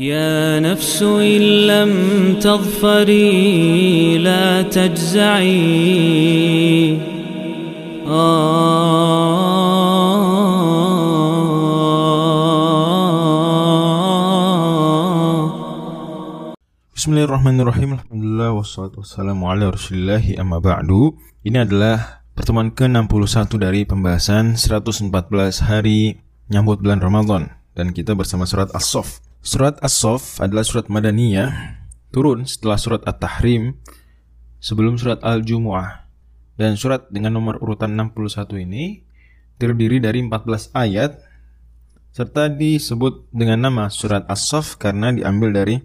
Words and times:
يا 0.00 0.60
نفس 0.60 1.02
إن 1.02 1.66
لم 1.66 1.92
تظفري 2.40 4.18
لا 4.18 4.62
تجزعي 4.62 5.60
Bismillahirrahmanirrahim 16.94 17.98
Alhamdulillah 17.98 18.54
wassalatu 18.54 19.02
wassalamu 19.02 19.50
ala 19.52 19.74
rasulillahi 19.74 20.38
amma 20.38 20.62
ba'du 20.62 21.18
Ini 21.42 21.68
adalah 21.68 22.24
pertemuan 22.38 22.70
ke-61 22.70 23.58
dari 23.58 23.82
pembahasan 23.84 24.54
114 24.54 25.10
hari 25.66 26.22
nyambut 26.48 26.78
bulan 26.80 27.02
Ramadan 27.02 27.52
Dan 27.74 27.90
kita 27.90 28.14
bersama 28.16 28.46
surat 28.46 28.72
As-Sof 28.72 29.23
Surat 29.45 29.77
As-Sof 29.85 30.41
adalah 30.41 30.65
surat 30.65 30.89
Madaniyah 30.89 31.77
Turun 32.09 32.49
setelah 32.49 32.81
surat 32.81 33.05
At-Tahrim 33.05 33.77
Sebelum 34.57 34.97
surat 34.97 35.21
Al-Jumu'ah 35.21 36.09
Dan 36.57 36.73
surat 36.81 37.05
dengan 37.13 37.37
nomor 37.37 37.61
urutan 37.61 37.93
61 37.93 38.65
ini 38.65 39.05
Terdiri 39.61 40.01
dari 40.01 40.25
14 40.25 40.73
ayat 40.73 41.21
Serta 42.09 42.49
disebut 42.49 43.29
dengan 43.29 43.69
nama 43.69 43.93
surat 43.93 44.25
As-Sof 44.25 44.81
Karena 44.81 45.13
diambil 45.13 45.53
dari 45.53 45.77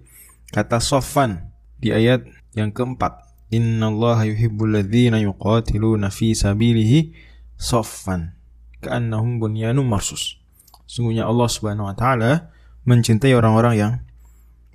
kata 0.51 0.83
sofan 0.83 1.51
di 1.81 1.95
ayat 1.95 2.27
yang 2.55 2.75
keempat. 2.75 3.25
Inna 3.51 3.91
Allah 3.91 4.31
yuhibbul 4.31 4.79
ladzina 4.79 5.19
yuqatiluna 5.19 6.11
fi 6.15 6.39
sabilihi 6.39 7.15
soffan 7.59 8.39
ka'annahum 8.79 9.43
bunyanun 9.43 9.83
marsus. 9.83 10.39
Sungguhnya 10.87 11.27
Allah 11.27 11.51
Subhanahu 11.51 11.91
wa 11.91 11.97
taala 11.99 12.55
mencintai 12.85 13.33
orang-orang 13.37 13.75
yang 13.77 13.93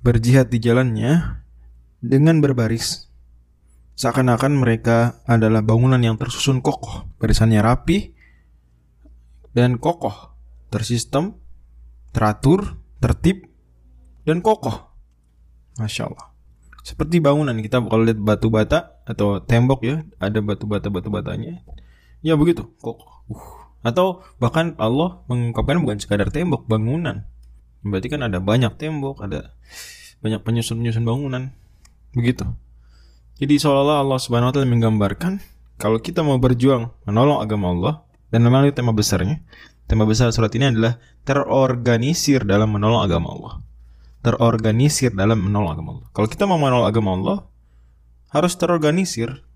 berjihad 0.02 0.50
di 0.52 0.62
jalannya 0.62 1.42
dengan 1.98 2.38
berbaris 2.38 3.06
seakan-akan 3.96 4.60
mereka 4.60 5.24
adalah 5.24 5.64
bangunan 5.64 5.98
yang 5.98 6.20
tersusun 6.20 6.60
kokoh, 6.60 7.08
barisannya 7.16 7.64
rapi 7.64 8.12
dan 9.56 9.80
kokoh, 9.80 10.36
tersistem, 10.68 11.40
teratur, 12.12 12.76
tertib 13.00 13.48
dan 14.28 14.44
kokoh. 14.44 14.92
Masya 15.80 16.12
Allah. 16.12 16.36
Seperti 16.86 17.18
bangunan 17.18 17.56
kita 17.58 17.82
kalau 17.82 18.06
lihat 18.06 18.20
batu 18.20 18.46
bata 18.52 19.02
atau 19.08 19.42
tembok 19.42 19.80
ya, 19.82 19.96
ada 20.22 20.38
batu 20.38 20.70
bata 20.70 20.86
batu 20.92 21.10
batanya. 21.10 21.64
Ya 22.22 22.38
begitu, 22.38 22.68
kok. 22.78 23.02
Uh. 23.26 23.66
Atau 23.82 24.22
bahkan 24.38 24.78
Allah 24.78 25.22
mengungkapkan 25.26 25.82
bukan 25.82 25.98
sekadar 25.98 26.30
tembok, 26.30 26.68
bangunan. 26.70 27.26
Berarti 27.86 28.10
kan 28.10 28.26
ada 28.26 28.42
banyak 28.42 28.74
tembok, 28.74 29.22
ada 29.22 29.54
banyak 30.20 30.42
penyusun-penyusun 30.42 31.06
bangunan. 31.06 31.54
Begitu. 32.12 32.44
Jadi 33.38 33.54
seolah-olah 33.60 34.02
Allah 34.02 34.18
Subhanahu 34.18 34.50
wa 34.50 34.54
taala 34.56 34.66
menggambarkan 34.66 35.38
kalau 35.76 36.00
kita 36.00 36.24
mau 36.24 36.40
berjuang 36.40 36.90
menolong 37.04 37.38
agama 37.38 37.70
Allah 37.70 37.94
dan 38.32 38.42
memang 38.42 38.66
itu 38.66 38.74
tema 38.74 38.90
besarnya. 38.90 39.44
Tema 39.86 40.02
besar 40.02 40.34
surat 40.34 40.50
ini 40.58 40.74
adalah 40.74 40.98
terorganisir 41.22 42.42
dalam 42.42 42.74
menolong 42.74 43.06
agama 43.06 43.28
Allah 43.30 43.54
terorganisir 44.26 45.14
dalam 45.14 45.38
menolong 45.38 45.70
agama 45.70 45.90
Allah. 45.94 46.08
Kalau 46.10 46.26
kita 46.26 46.50
mau 46.50 46.58
menolong 46.58 46.90
agama 46.90 47.14
Allah, 47.14 47.38
harus 48.34 48.58
terorganisir. 48.58 49.46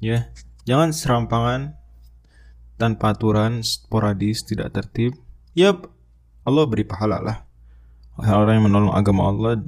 Ya, 0.00 0.32
jangan 0.64 0.96
serampangan 0.96 1.76
tanpa 2.80 3.12
aturan, 3.12 3.60
sporadis, 3.60 4.48
tidak 4.48 4.72
tertib. 4.72 5.12
Ya, 5.52 5.76
Allah 6.48 6.64
beri 6.64 6.88
pahala 6.88 7.20
lah. 7.20 7.36
Orang 8.18 8.58
yang 8.58 8.66
menolong 8.66 8.94
agama 8.98 9.30
Allah 9.30 9.62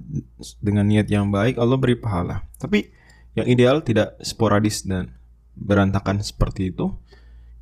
dengan 0.58 0.90
niat 0.90 1.06
yang 1.06 1.30
baik, 1.30 1.54
Allah 1.54 1.78
beri 1.78 1.94
pahala. 1.94 2.42
Tapi 2.58 2.90
yang 3.38 3.46
ideal 3.46 3.78
tidak 3.86 4.18
sporadis 4.26 4.82
dan 4.82 5.14
berantakan 5.54 6.18
seperti 6.18 6.74
itu. 6.74 6.90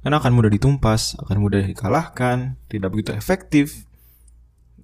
Karena 0.00 0.16
akan 0.16 0.32
mudah 0.32 0.48
ditumpas, 0.48 1.18
akan 1.20 1.36
mudah 1.44 1.60
dikalahkan, 1.60 2.56
tidak 2.72 2.88
begitu 2.96 3.12
efektif. 3.12 3.84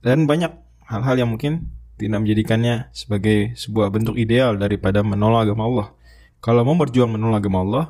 Dan 0.04 0.28
banyak 0.28 0.52
hal-hal 0.84 1.16
yang 1.16 1.32
mungkin 1.32 1.72
tidak 1.96 2.20
menjadikannya 2.20 2.92
sebagai 2.92 3.56
sebuah 3.56 3.88
bentuk 3.88 4.20
ideal 4.20 4.60
daripada 4.60 5.00
menolak 5.00 5.48
agama 5.48 5.64
Allah. 5.64 5.88
Kalau 6.44 6.60
mau 6.66 6.76
berjuang 6.76 7.16
menolak 7.16 7.40
agama 7.46 7.58
Allah, 7.64 7.84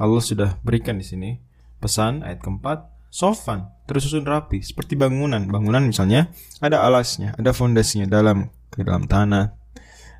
Allah 0.00 0.22
sudah 0.24 0.58
berikan 0.66 0.98
di 0.98 1.06
sini 1.06 1.30
pesan 1.78 2.26
ayat 2.26 2.42
keempat, 2.42 2.90
sofan, 3.16 3.72
tersusun 3.88 4.28
rapi 4.28 4.60
seperti 4.60 4.92
bangunan. 4.92 5.48
Bangunan 5.48 5.88
misalnya 5.88 6.28
ada 6.60 6.84
alasnya, 6.84 7.32
ada 7.40 7.56
fondasinya 7.56 8.04
dalam 8.04 8.52
ke 8.68 8.84
dalam 8.84 9.08
tanah, 9.08 9.56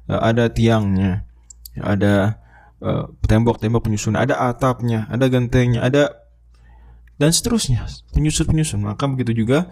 eh, 0.09 0.21
ada 0.25 0.49
tiangnya, 0.49 1.29
ada 1.77 2.41
uh, 2.81 3.05
tembok-tembok 3.29 3.85
penyusun, 3.85 4.17
ada 4.17 4.41
atapnya, 4.49 5.05
ada 5.13 5.29
gentengnya, 5.29 5.85
ada 5.85 6.25
dan 7.21 7.37
seterusnya 7.37 7.85
penyusun-penyusun. 8.17 8.81
Maka 8.81 9.05
begitu 9.13 9.45
juga 9.45 9.69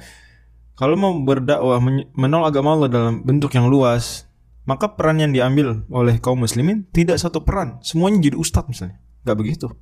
kalau 0.76 1.00
mau 1.00 1.16
berdakwah 1.16 1.80
menolak 2.12 2.52
agama 2.52 2.76
Allah 2.76 2.90
dalam 2.92 3.14
bentuk 3.24 3.56
yang 3.56 3.72
luas, 3.72 4.28
maka 4.68 4.92
peran 4.92 5.16
yang 5.16 5.32
diambil 5.32 5.88
oleh 5.88 6.20
kaum 6.20 6.44
muslimin 6.44 6.84
tidak 6.92 7.16
satu 7.16 7.40
peran. 7.40 7.80
Semuanya 7.80 8.20
jadi 8.20 8.36
ustadz 8.36 8.68
misalnya. 8.68 9.00
Gak 9.24 9.40
begitu. 9.40 9.72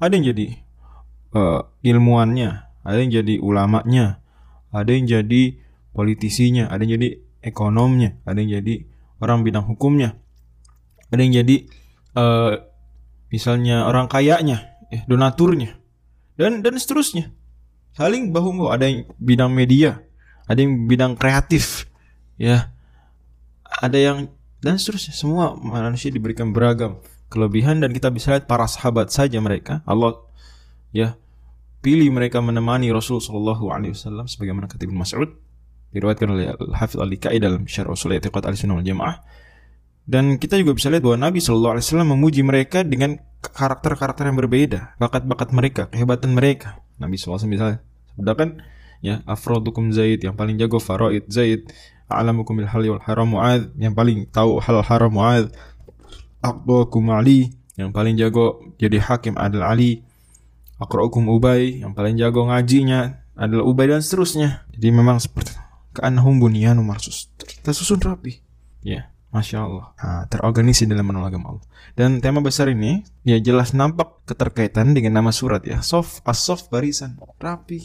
Ada 0.00 0.16
yang 0.16 0.32
jadi 0.32 0.56
uh, 1.32 1.68
ilmuannya, 1.84 2.50
ada 2.84 2.98
yang 2.98 3.12
jadi 3.12 3.34
ulamanya, 3.42 4.22
ada 4.72 4.90
yang 4.92 5.04
jadi 5.08 5.58
politisinya, 5.92 6.68
ada 6.72 6.84
yang 6.84 7.00
jadi 7.00 7.20
ekonomnya, 7.44 8.16
ada 8.24 8.40
yang 8.40 8.62
jadi 8.62 8.86
orang 9.20 9.44
bidang 9.44 9.66
hukumnya, 9.68 10.16
ada 11.12 11.20
yang 11.20 11.44
jadi 11.44 11.68
uh, 12.16 12.56
misalnya 13.28 13.84
orang 13.88 14.08
kayanya, 14.08 14.78
eh, 14.88 15.04
donaturnya, 15.04 15.76
dan 16.36 16.64
dan 16.64 16.76
seterusnya. 16.76 17.32
Saling 17.92 18.32
bahu 18.32 18.56
membahu. 18.56 18.72
Ada 18.72 18.88
yang 18.88 19.04
bidang 19.20 19.52
media, 19.52 20.00
ada 20.48 20.56
yang 20.64 20.88
bidang 20.88 21.12
kreatif, 21.12 21.84
ya, 22.40 22.72
ada 23.68 23.98
yang 24.00 24.32
dan 24.64 24.80
seterusnya. 24.80 25.12
Semua 25.12 25.52
manusia 25.60 26.08
diberikan 26.08 26.56
beragam 26.56 27.02
kelebihan 27.32 27.80
dan 27.80 27.96
kita 27.96 28.12
bisa 28.12 28.36
lihat 28.36 28.44
para 28.44 28.68
sahabat 28.68 29.08
saja 29.08 29.40
mereka 29.40 29.80
Allah 29.88 30.20
ya 30.92 31.16
pilih 31.82 32.08
mereka 32.14 32.38
menemani 32.38 32.88
Rasul 32.94 33.18
Shallallahu 33.18 33.74
Alaihi 33.74 33.92
Wasallam 33.92 34.30
sebagaimana 34.30 34.70
kata 34.70 34.86
Ibnu 34.86 34.96
Mas'ud. 35.02 35.30
Diriwayatkan 35.92 36.28
oleh 36.30 36.56
Al 36.56 36.72
Hafidh 36.72 37.04
Al 37.04 37.10
Likai 37.12 37.36
dalam 37.36 37.68
Syarh 37.68 37.92
Usul 37.92 38.16
I'tiqad 38.16 38.48
Al 38.48 38.56
Sunnah 38.56 38.80
wal 38.80 38.86
Jamaah. 38.86 39.20
Dan 40.02 40.40
kita 40.40 40.56
juga 40.56 40.72
bisa 40.72 40.88
lihat 40.88 41.04
bahwa 41.04 41.28
Nabi 41.28 41.42
Shallallahu 41.42 41.76
Alaihi 41.76 41.86
Wasallam 41.90 42.08
memuji 42.16 42.40
mereka 42.40 42.80
dengan 42.86 43.20
karakter-karakter 43.42 44.30
yang 44.30 44.38
berbeda 44.38 44.94
bakat-bakat 45.02 45.50
mereka 45.50 45.82
kehebatan 45.90 46.32
mereka. 46.32 46.78
Nabi 47.02 47.18
SAW 47.18 47.42
misalnya 47.50 47.82
sebutkan 48.14 48.62
ya 49.02 49.26
afrodukum 49.26 49.90
Zaid 49.90 50.22
yang 50.22 50.38
paling 50.38 50.54
jago 50.54 50.78
faraid 50.78 51.26
Zaid 51.26 51.66
a'lamukum 52.06 52.62
bil 52.62 52.70
halal 52.70 52.96
wal 52.96 53.04
haram 53.04 53.26
Muad 53.34 53.74
yang 53.74 53.98
paling 53.98 54.30
tahu 54.30 54.62
hal 54.62 54.78
haram 54.86 55.10
Muad 55.10 55.50
aqdakum 56.38 57.10
Ali 57.10 57.50
yang 57.74 57.90
paling 57.90 58.14
jago 58.14 58.62
jadi 58.78 59.02
hakim 59.02 59.34
adalah 59.34 59.74
Ali 59.74 60.06
aqra'ukum 60.82 61.30
Ubay 61.30 61.80
yang 61.86 61.94
paling 61.94 62.18
jago 62.18 62.46
ngajinya 62.50 63.22
adalah 63.38 63.64
Ubay 63.64 63.88
dan 63.88 64.02
seterusnya. 64.02 64.66
Jadi 64.74 64.88
memang 64.90 65.22
seperti 65.22 65.54
ka'annahum 65.94 66.42
bunyanun 66.42 66.84
marsus. 66.84 67.30
Tersusun 67.62 68.02
rapi. 68.02 68.42
Ya 68.82 69.12
Masya 69.32 69.58
Allah. 69.64 69.86
Nah, 69.96 70.22
Terorganisir 70.28 70.84
dalam 70.90 71.08
menolak 71.08 71.32
agama 71.32 71.56
Allah. 71.56 71.64
Dan 71.96 72.20
tema 72.20 72.44
besar 72.44 72.68
ini 72.68 73.00
Ya 73.24 73.40
jelas 73.40 73.72
nampak 73.72 74.28
keterkaitan 74.28 74.92
dengan 74.92 75.22
nama 75.22 75.32
surat 75.32 75.64
ya. 75.64 75.80
Sof, 75.80 76.20
as-sof 76.28 76.68
barisan. 76.68 77.16
Rapi. 77.40 77.80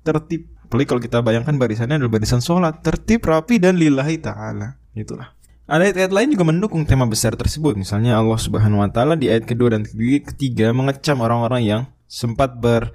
Tertib. 0.00 0.48
Apalagi 0.66 0.88
kalau 0.88 1.02
kita 1.04 1.18
bayangkan 1.22 1.54
barisannya 1.54 2.02
adalah 2.02 2.18
barisan 2.18 2.42
sholat, 2.42 2.82
tertib, 2.82 3.22
rapi, 3.22 3.62
dan 3.62 3.78
lillahi 3.78 4.18
ta'ala. 4.18 4.74
Itulah. 4.98 5.30
Ada 5.66 5.90
ayat-ayat 5.90 6.12
lain 6.14 6.28
juga 6.34 6.44
mendukung 6.46 6.82
tema 6.86 7.06
besar 7.06 7.34
tersebut. 7.34 7.74
Misalnya 7.74 8.18
Allah 8.18 8.38
Subhanahu 8.38 8.82
wa 8.82 8.90
taala 8.90 9.18
di 9.18 9.30
ayat 9.30 9.46
kedua 9.50 9.74
dan 9.74 9.82
ketiga 9.82 10.70
mengecam 10.70 11.18
orang-orang 11.18 11.62
yang 11.66 11.82
sempat 12.06 12.58
ber 12.58 12.94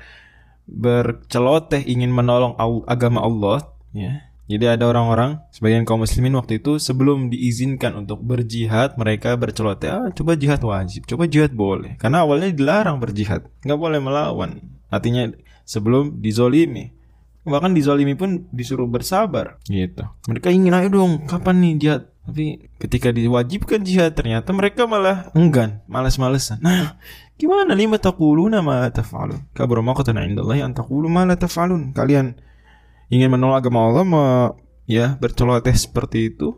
berceloteh 0.71 1.83
ingin 1.83 2.11
menolong 2.11 2.55
agama 2.87 3.23
Allah, 3.23 3.75
ya. 3.91 4.31
Jadi 4.51 4.67
ada 4.67 4.83
orang-orang 4.91 5.39
sebagian 5.55 5.87
kaum 5.87 6.03
muslimin 6.03 6.35
waktu 6.35 6.59
itu 6.59 6.75
sebelum 6.75 7.31
diizinkan 7.31 7.95
untuk 7.95 8.19
berjihad 8.19 8.99
mereka 8.99 9.39
berceloteh 9.39 9.87
ah, 9.87 10.11
coba 10.11 10.35
jihad 10.35 10.59
wajib, 10.59 11.07
coba 11.07 11.23
jihad 11.23 11.55
boleh. 11.55 11.95
Karena 11.95 12.27
awalnya 12.27 12.51
dilarang 12.51 12.99
berjihad, 12.99 13.47
nggak 13.63 13.79
boleh 13.79 14.03
melawan. 14.03 14.59
Artinya 14.91 15.31
sebelum 15.63 16.19
dizolimi 16.19 16.91
bahkan 17.41 17.73
dizalimi 17.73 18.13
pun 18.13 18.45
disuruh 18.53 18.85
bersabar 18.85 19.57
gitu 19.65 20.05
mereka 20.29 20.53
ingin 20.53 20.77
ayo 20.77 20.89
dong 20.93 21.25
kapan 21.25 21.57
nih 21.57 21.73
jihad 21.81 22.01
tapi 22.21 22.69
ketika 22.77 23.09
diwajibkan 23.09 23.81
jihad 23.81 24.13
ternyata 24.13 24.53
mereka 24.53 24.85
malah 24.85 25.33
enggan 25.33 25.81
malas-malesan 25.89 26.61
nah 26.61 27.01
gimana? 27.41 27.73
Lima 27.73 27.97
taquluna 27.97 28.61
ma 28.61 28.85
taf'alun. 28.93 29.49
Kabur 29.57 29.81
maqatan 29.81 30.21
indallahi 30.21 30.61
an 30.61 30.77
taqulu 30.77 31.09
ma 31.09 31.25
la 31.25 31.33
taf'alun. 31.33 31.97
Kalian 31.97 32.37
ingin 33.09 33.33
menolak 33.33 33.65
agama 33.65 33.89
Allah 33.89 34.05
ya 34.85 35.17
berceloteh 35.17 35.73
seperti 35.73 36.29
itu 36.29 36.53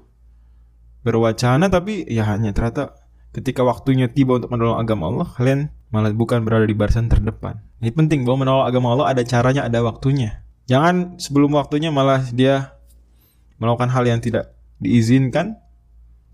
berwacana 1.03 1.67
tapi 1.67 2.07
ya 2.07 2.23
hanya 2.27 2.55
ternyata 2.55 2.95
ketika 3.35 3.65
waktunya 3.65 4.07
tiba 4.07 4.39
untuk 4.39 4.53
menolong 4.53 4.79
agama 4.79 5.11
Allah 5.11 5.27
kalian 5.35 5.59
malah 5.91 6.13
bukan 6.13 6.43
berada 6.43 6.67
di 6.67 6.75
barisan 6.75 7.07
terdepan. 7.07 7.63
Ini 7.79 7.91
penting 7.95 8.27
bahwa 8.27 8.43
menolong 8.43 8.65
agama 8.67 8.87
Allah 8.95 9.15
ada 9.15 9.23
caranya 9.23 9.67
ada 9.67 9.79
waktunya. 9.83 10.43
Jangan 10.67 11.19
sebelum 11.19 11.55
waktunya 11.55 11.91
malah 11.91 12.23
dia 12.31 12.75
melakukan 13.59 13.91
hal 13.91 14.03
yang 14.07 14.19
tidak 14.19 14.55
diizinkan 14.79 15.59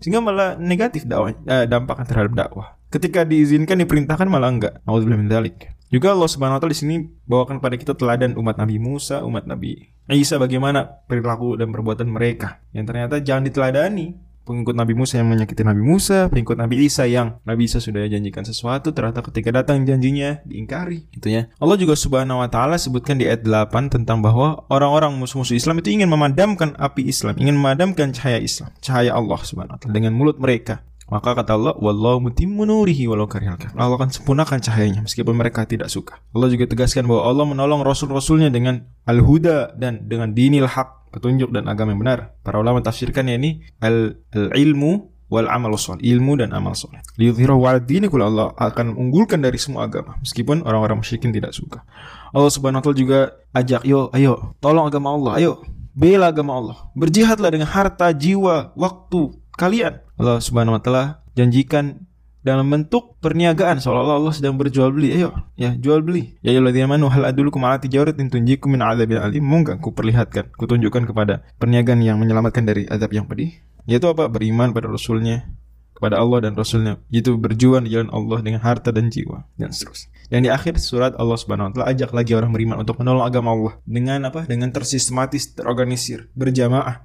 sehingga 0.00 0.24
malah 0.24 0.56
negatif 0.56 1.04
dakwah 1.04 1.36
eh, 1.44 1.68
dampaknya 1.68 2.06
terhadap 2.08 2.32
dakwah 2.32 2.79
ketika 2.90 3.22
diizinkan 3.22 3.78
diperintahkan 3.86 4.26
malah 4.26 4.50
enggak 4.50 4.74
Alhamdulillah 4.84 5.40
dalik 5.40 5.70
juga 5.90 6.14
Allah 6.14 6.30
Subhanahu 6.30 6.58
wa 6.58 6.60
taala 6.62 6.74
di 6.74 6.78
sini 6.78 6.96
bawakan 7.26 7.58
pada 7.58 7.74
kita 7.74 7.98
teladan 7.98 8.38
umat 8.38 8.58
Nabi 8.58 8.78
Musa, 8.78 9.26
umat 9.26 9.46
Nabi 9.46 9.90
Isa 10.10 10.38
bagaimana 10.38 11.02
perilaku 11.06 11.58
dan 11.58 11.70
perbuatan 11.70 12.10
mereka 12.10 12.62
yang 12.70 12.86
ternyata 12.86 13.22
jangan 13.22 13.46
diteladani 13.46 14.30
pengikut 14.50 14.74
Nabi 14.74 14.98
Musa 14.98 15.22
yang 15.22 15.30
menyakiti 15.30 15.62
Nabi 15.62 15.78
Musa, 15.78 16.26
pengikut 16.26 16.58
Nabi 16.58 16.82
Isa 16.82 17.06
yang 17.06 17.38
Nabi 17.46 17.70
Isa 17.70 17.78
sudah 17.78 18.02
janjikan 18.10 18.42
sesuatu, 18.42 18.90
ternyata 18.90 19.22
ketika 19.22 19.62
datang 19.62 19.86
janjinya 19.86 20.42
diingkari. 20.42 21.06
Gitu 21.14 21.30
ya. 21.30 21.46
Allah 21.62 21.78
juga 21.78 21.94
Subhanahu 21.94 22.42
wa 22.42 22.50
taala 22.50 22.74
sebutkan 22.74 23.20
di 23.20 23.30
ayat 23.30 23.46
8 23.46 23.94
tentang 23.94 24.18
bahwa 24.18 24.66
orang-orang 24.66 25.14
musuh-musuh 25.14 25.54
Islam 25.54 25.78
itu 25.78 25.94
ingin 25.94 26.10
memadamkan 26.10 26.74
api 26.74 27.06
Islam, 27.06 27.38
ingin 27.38 27.54
memadamkan 27.54 28.10
cahaya 28.10 28.42
Islam, 28.42 28.74
cahaya 28.82 29.14
Allah 29.14 29.38
Subhanahu 29.38 29.76
wa 29.76 29.80
taala 29.80 29.94
dengan 29.94 30.12
mulut 30.18 30.42
mereka. 30.42 30.82
Maka 31.10 31.34
kata 31.34 31.58
Allah, 31.58 31.74
Wallahu 31.74 32.30
mutimmu 32.30 32.62
nurihi 32.62 33.10
walau 33.10 33.26
karihal 33.26 33.58
Allah 33.74 33.98
akan 33.98 34.14
sempurnakan 34.14 34.62
cahayanya 34.62 35.02
meskipun 35.02 35.34
mereka 35.34 35.66
tidak 35.66 35.90
suka. 35.90 36.22
Allah 36.30 36.48
juga 36.48 36.70
tegaskan 36.70 37.10
bahwa 37.10 37.26
Allah 37.26 37.44
menolong 37.50 37.82
rasul-rasulnya 37.82 38.48
dengan 38.48 38.86
al-huda 39.10 39.74
dan 39.74 40.06
dengan 40.06 40.30
dinil 40.30 40.70
haq 40.70 41.10
petunjuk 41.10 41.50
dan 41.50 41.66
agama 41.66 41.90
yang 41.92 42.00
benar. 42.00 42.18
Para 42.46 42.62
ulama 42.62 42.78
tafsirkannya 42.78 43.34
ini 43.42 43.50
al-ilmu 43.82 45.10
wal 45.30 45.46
amal 45.50 45.74
soleh, 45.78 46.02
ilmu 46.02 46.38
dan 46.38 46.54
amal 46.54 46.74
soleh. 46.78 47.02
Liyudhirahu 47.18 47.66
wa 47.66 47.78
dini 47.78 48.06
Allah 48.22 48.54
akan 48.54 48.94
mengunggulkan 48.94 49.42
dari 49.42 49.58
semua 49.58 49.86
agama 49.86 50.18
meskipun 50.22 50.62
orang-orang 50.66 51.02
musyrikin 51.02 51.34
tidak 51.34 51.54
suka. 51.54 51.82
Allah 52.30 52.50
Subhanahu 52.50 52.82
wa 52.82 52.84
taala 52.86 52.98
juga 52.98 53.20
ajak, 53.54 53.82
"Yo, 53.86 54.10
ayo, 54.14 54.54
tolong 54.62 54.86
agama 54.86 55.14
Allah. 55.14 55.32
Ayo, 55.38 55.52
bela 55.94 56.30
agama 56.30 56.58
Allah. 56.58 56.76
Berjihadlah 56.94 57.50
dengan 57.50 57.70
harta, 57.70 58.10
jiwa, 58.14 58.74
waktu 58.74 59.34
kalian." 59.60 60.00
Allah 60.16 60.40
Subhanahu 60.40 60.80
wa 60.80 60.82
taala 60.82 61.04
janjikan 61.36 62.08
dalam 62.40 62.72
bentuk 62.72 63.20
perniagaan 63.20 63.84
seolah-olah 63.84 64.16
Allah 64.16 64.32
sedang 64.32 64.56
berjual 64.56 64.88
beli. 64.96 65.12
Ayo, 65.12 65.36
ya 65.60 65.76
jual 65.76 66.00
beli. 66.00 66.40
Ya 66.40 66.56
ayyuhalladzina 66.56 66.88
amanu 66.88 67.12
hal 67.12 67.28
adulukum 67.28 67.60
ala 67.68 67.76
tijaratin 67.76 68.32
tunjikum 68.32 68.72
min 68.72 68.80
adzabil 68.80 69.20
alim. 69.20 69.44
Enggak 69.44 69.84
ku 69.84 69.92
perlihatkan, 69.92 70.48
ku 70.56 70.64
tunjukkan 70.64 71.04
kepada 71.04 71.44
perniagaan 71.60 72.00
yang 72.00 72.16
menyelamatkan 72.16 72.64
dari 72.64 72.88
azab 72.88 73.12
yang 73.12 73.28
pedih? 73.28 73.60
Yaitu 73.84 74.08
apa? 74.08 74.32
Beriman 74.32 74.72
pada 74.72 74.88
Rasulnya, 74.88 75.52
kepada 75.92 76.16
Allah 76.16 76.48
dan 76.48 76.56
Rasulnya. 76.56 76.96
Itu 77.12 77.36
berjuang 77.36 77.84
di 77.84 77.92
jalan 77.92 78.08
Allah 78.08 78.40
dengan 78.40 78.64
harta 78.64 78.88
dan 78.88 79.12
jiwa 79.12 79.44
dan 79.60 79.76
seterusnya. 79.76 80.08
Dan 80.32 80.40
di 80.46 80.48
akhir 80.48 80.80
surat 80.80 81.12
Allah 81.20 81.36
Subhanahu 81.36 81.68
wa 81.68 81.72
taala 81.76 81.86
ajak 81.92 82.16
lagi 82.16 82.32
orang 82.32 82.56
beriman 82.56 82.80
untuk 82.80 82.96
menolong 83.04 83.28
agama 83.28 83.52
Allah 83.52 83.74
dengan 83.84 84.32
apa? 84.32 84.48
Dengan 84.48 84.72
tersistematis, 84.72 85.52
terorganisir, 85.52 86.32
berjamaah. 86.32 87.04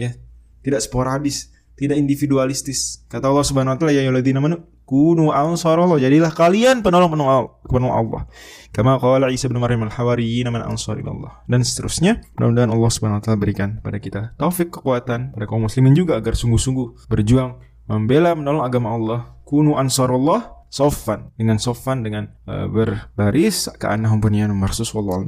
Ya, 0.00 0.16
tidak 0.64 0.80
sporadis 0.80 1.52
tidak 1.80 1.96
individualistis. 1.96 3.08
Kata 3.08 3.32
Allah 3.32 3.40
Subhanahu 3.40 3.72
wa 3.72 3.78
taala 3.80 3.96
ya 3.96 4.04
ayyuhalladzina 4.04 4.36
amanu 4.36 4.68
kunu 4.84 5.32
ansarallah. 5.32 5.96
Jadilah 5.96 6.28
kalian 6.36 6.84
penolong-penolong 6.84 7.64
penolong 7.64 7.94
Allah. 7.96 8.22
Kama 8.70 9.00
qala 9.00 9.32
Isa 9.32 9.48
bin 9.48 9.56
Maryam 9.56 9.88
al-hawariyyin 9.88 10.52
man 10.52 10.60
ansarillah. 10.60 11.48
Dan 11.48 11.64
seterusnya. 11.64 12.20
Mudah-mudahan 12.36 12.68
Allah 12.68 12.90
Subhanahu 12.92 13.18
wa 13.18 13.24
taala 13.24 13.40
berikan 13.40 13.80
pada 13.80 13.96
kita 13.96 14.36
taufik 14.36 14.68
kekuatan 14.68 15.32
pada 15.32 15.44
kaum 15.48 15.64
muslimin 15.64 15.96
juga 15.96 16.20
agar 16.20 16.36
sungguh-sungguh 16.36 17.08
berjuang 17.08 17.56
membela 17.88 18.36
menolong 18.36 18.62
agama 18.62 18.92
Allah. 18.92 19.20
Kunu 19.48 19.80
ansarallah 19.80 20.60
sofan 20.70 21.34
dengan 21.34 21.58
sofan 21.58 22.06
dengan 22.06 22.30
uh, 22.46 22.70
berbaris 22.70 23.72
keanahum 23.74 24.22
bunyan 24.22 24.54
marsus 24.54 24.94
wallahu 24.94 25.26